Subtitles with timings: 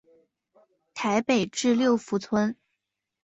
[0.95, 2.57] 台北至六福村。